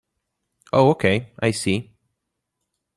Oh 0.73 0.89
okay, 0.89 1.31
I 1.39 1.51
see. 1.51 1.93